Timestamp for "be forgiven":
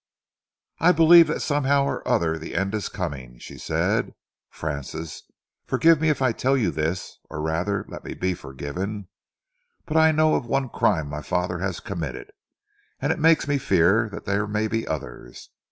8.15-9.09